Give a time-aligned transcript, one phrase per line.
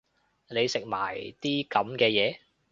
[0.49, 2.39] 你食埋啲噉嘅嘢